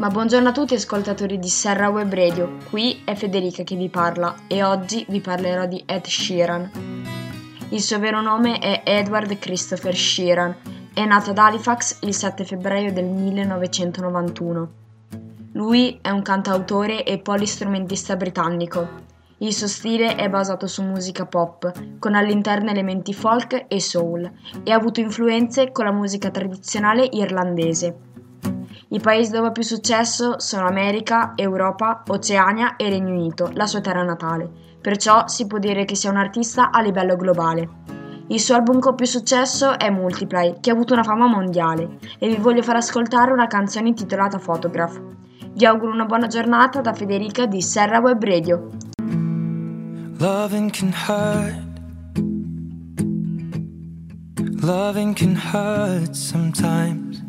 Ma 0.00 0.08
buongiorno 0.08 0.48
a 0.48 0.52
tutti 0.52 0.72
ascoltatori 0.72 1.38
di 1.38 1.50
Serra 1.50 1.90
Web 1.90 2.14
Radio, 2.14 2.56
qui 2.70 3.02
è 3.04 3.14
Federica 3.14 3.64
che 3.64 3.76
vi 3.76 3.90
parla 3.90 4.34
e 4.46 4.62
oggi 4.62 5.04
vi 5.10 5.20
parlerò 5.20 5.66
di 5.66 5.82
Ed 5.84 6.06
Sheeran. 6.06 6.70
Il 7.68 7.82
suo 7.82 7.98
vero 7.98 8.22
nome 8.22 8.60
è 8.60 8.80
Edward 8.82 9.38
Christopher 9.38 9.94
Sheeran, 9.94 10.56
è 10.94 11.04
nato 11.04 11.32
ad 11.32 11.38
Halifax 11.38 11.98
il 12.00 12.14
7 12.14 12.46
febbraio 12.46 12.94
del 12.94 13.04
1991. 13.04 14.68
Lui 15.52 15.98
è 16.00 16.08
un 16.08 16.22
cantautore 16.22 17.04
e 17.04 17.18
polistrumentista 17.18 18.16
britannico. 18.16 18.88
Il 19.36 19.52
suo 19.52 19.68
stile 19.68 20.14
è 20.14 20.30
basato 20.30 20.66
su 20.66 20.82
musica 20.82 21.26
pop, 21.26 21.98
con 21.98 22.14
all'interno 22.14 22.70
elementi 22.70 23.12
folk 23.12 23.66
e 23.68 23.80
soul, 23.80 24.32
e 24.64 24.72
ha 24.72 24.76
avuto 24.76 25.00
influenze 25.00 25.72
con 25.72 25.84
la 25.84 25.92
musica 25.92 26.30
tradizionale 26.30 27.06
irlandese. 27.12 28.08
I 28.92 28.98
paesi 28.98 29.30
dove 29.30 29.46
ha 29.46 29.52
più 29.52 29.62
successo 29.62 30.40
sono 30.40 30.66
America, 30.66 31.34
Europa, 31.36 32.02
Oceania 32.08 32.74
e 32.74 32.88
Regno 32.88 33.10
Unito, 33.10 33.48
la 33.54 33.68
sua 33.68 33.80
terra 33.80 34.02
natale, 34.02 34.50
perciò 34.80 35.28
si 35.28 35.46
può 35.46 35.58
dire 35.58 35.84
che 35.84 35.94
sia 35.94 36.10
un 36.10 36.16
artista 36.16 36.72
a 36.72 36.80
livello 36.82 37.14
globale. 37.14 37.68
Il 38.26 38.40
suo 38.40 38.56
album 38.56 38.80
con 38.80 38.96
più 38.96 39.06
successo 39.06 39.78
è 39.78 39.90
Multiply, 39.90 40.56
che 40.58 40.70
ha 40.70 40.72
avuto 40.72 40.94
una 40.94 41.04
fama 41.04 41.28
mondiale, 41.28 41.98
e 42.18 42.30
vi 42.30 42.36
voglio 42.38 42.62
far 42.62 42.74
ascoltare 42.76 43.30
una 43.30 43.46
canzone 43.46 43.86
intitolata 43.86 44.38
Photograph. 44.38 45.00
Vi 45.52 45.64
auguro 45.64 45.92
una 45.92 46.06
buona 46.06 46.26
giornata 46.26 46.80
da 46.80 46.92
Federica 46.92 47.46
di 47.46 47.62
Serra 47.62 48.00
Web 48.00 48.24
Radio. 48.24 48.70
Loving 50.18 50.68
can 50.72 50.92
hurt. 51.06 51.68
Loving 54.60 55.14
can 55.14 55.36
hurt 55.36 56.10
sometimes. 56.10 57.28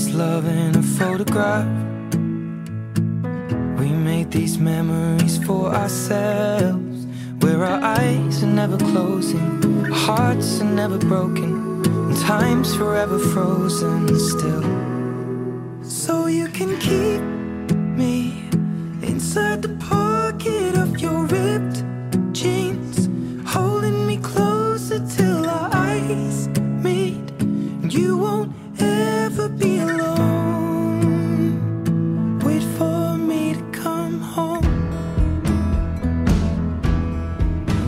This 0.00 0.14
love 0.14 0.46
in 0.46 0.74
a 0.76 0.82
photograph. 0.82 1.66
We 3.78 3.88
made 3.90 4.30
these 4.30 4.56
memories 4.58 5.36
for 5.44 5.74
ourselves, 5.74 7.06
where 7.40 7.64
our 7.64 7.82
eyes 7.82 8.42
are 8.42 8.54
never 8.62 8.78
closing, 8.78 9.50
our 9.84 9.90
hearts 9.90 10.60
are 10.62 10.72
never 10.82 10.96
broken, 10.96 11.84
and 11.84 12.16
time's 12.16 12.74
forever 12.74 13.18
frozen 13.18 14.18
still. 14.18 14.64
So 15.82 16.28
you 16.28 16.48
can 16.48 16.78
keep 16.78 17.20
me 18.00 18.48
inside 19.02 19.60
the 19.60 19.76
pocket 19.90 20.78
of 20.78 20.98
your 20.98 21.26
ripped 21.26 21.82
jeans, 22.32 23.08
holding 23.46 24.06
me 24.06 24.16
closer 24.16 25.00
till 25.16 25.46
our 25.46 25.68
eyes 25.74 26.48
meet. 26.86 27.26
You 27.92 28.16
won't 28.16 28.52
ever 28.78 29.09
be 29.58 29.78
alone. 29.78 30.40
Wait 32.44 32.62
for 32.76 33.16
me 33.16 33.54
to 33.54 33.62
come 33.70 34.20
home. 34.20 34.64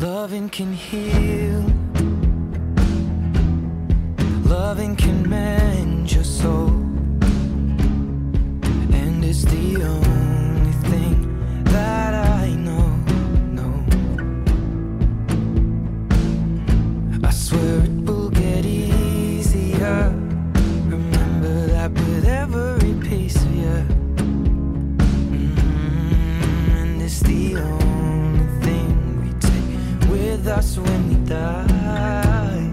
Loving 0.00 0.48
can 0.48 0.72
heal, 0.72 1.62
loving 4.44 4.96
can 4.96 5.28
mend 5.28 6.10
your 6.12 6.24
soul, 6.24 6.70
and 8.92 9.24
it's 9.24 9.44
the 9.44 9.82
only 9.82 10.72
thing 10.90 11.18
that 11.64 12.14
I 12.14 12.54
know. 12.54 12.88
No, 13.58 13.84
I 17.22 17.30
swear 17.30 17.86
with 30.46 30.58
us 30.58 30.78
when 30.78 31.08
we 31.08 31.14
die. 31.28 32.70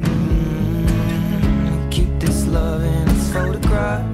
Mm, 0.00 1.90
keep 1.90 2.08
this 2.18 2.46
love 2.46 2.82
in 2.82 3.08
its 3.08 3.30
photograph. 3.30 4.06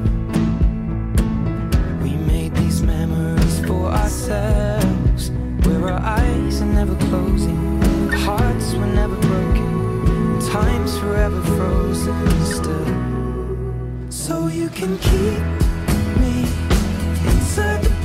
We 2.03 2.17
made 2.17 2.55
these 2.57 2.83
memories 2.83 3.61
for 3.67 3.87
ourselves, 3.87 5.31
where 5.65 5.93
our 5.93 6.01
eyes 6.01 6.61
are 6.61 6.73
never 6.81 6.97
closing, 7.09 8.11
hearts 8.27 8.75
were 8.75 8.87
never 8.87 9.17
broken 9.17 10.41
time's 10.51 10.99
forever 10.99 11.41
frozen 11.57 12.45
still. 12.45 12.87
So 14.11 14.49
you 14.49 14.69
can 14.71 14.99
keep 14.99 15.43
me 16.21 16.47
inside 17.31 17.96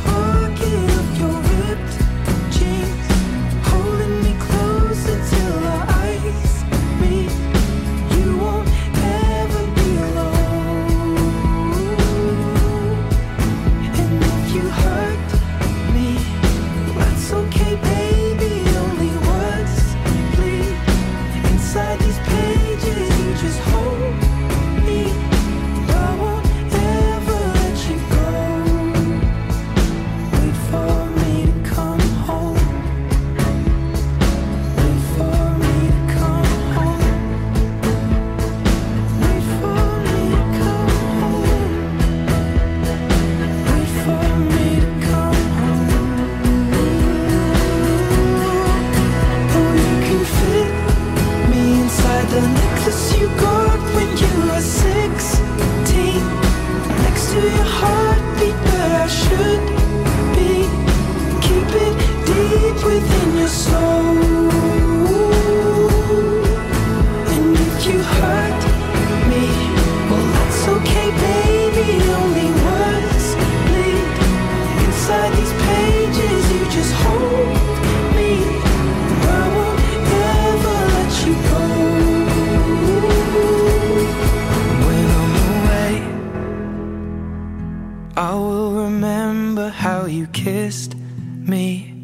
I 88.18 88.34
will 88.34 88.74
remember 88.74 89.70
how 89.70 90.06
you 90.06 90.28
kissed 90.28 90.96
me 90.96 92.04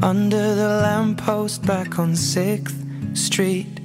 under 0.00 0.54
the 0.54 0.68
lamppost 0.82 1.66
back 1.66 1.98
on 1.98 2.12
6th 2.12 3.16
Street, 3.16 3.80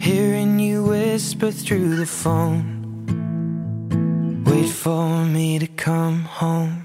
hearing 0.00 0.58
you 0.58 0.84
whisper 0.84 1.50
through 1.50 1.96
the 1.96 2.06
phone. 2.06 2.80
Wait 4.46 4.70
for 4.70 5.24
me 5.26 5.58
to 5.58 5.66
come 5.66 6.22
home. 6.24 6.81